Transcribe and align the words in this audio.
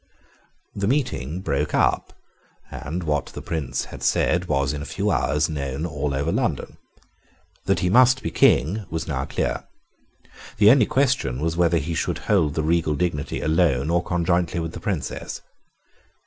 The 0.73 0.87
meeting 0.87 1.41
broke 1.41 1.75
up; 1.75 2.13
and 2.71 3.03
what 3.03 3.27
the 3.27 3.41
Prince 3.43 3.85
had 3.93 4.01
said 4.01 4.45
was 4.47 4.73
in 4.73 4.81
a 4.81 4.85
few 4.85 5.11
hours 5.11 5.47
known 5.47 5.85
all 5.85 6.15
over 6.15 6.31
London. 6.31 6.77
That 7.65 7.81
he 7.81 7.89
must 7.91 8.23
be 8.23 8.31
King 8.31 8.87
was 8.89 9.07
now 9.07 9.25
clear. 9.25 9.65
The 10.57 10.71
only 10.71 10.87
question 10.87 11.39
was 11.39 11.55
whether 11.55 11.77
he 11.77 11.93
should 11.93 12.17
hold 12.17 12.55
the 12.55 12.63
regal 12.63 12.95
dignity 12.95 13.41
alone 13.41 13.91
or 13.91 14.01
conjointly 14.03 14.59
with 14.59 14.71
the 14.71 14.79
Princess. 14.79 15.41